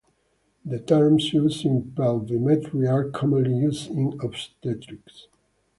[0.65, 5.27] The terms used in pelvimetry are commonly used in obstetrics.